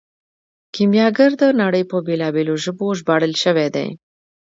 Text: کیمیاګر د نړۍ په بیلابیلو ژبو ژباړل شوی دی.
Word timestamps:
کیمیاګر 0.73 1.31
د 1.41 1.43
نړۍ 1.61 1.83
په 1.91 1.97
بیلابیلو 2.07 2.55
ژبو 2.63 2.87
ژباړل 2.99 3.33
شوی 3.43 3.67
دی. 3.75 3.87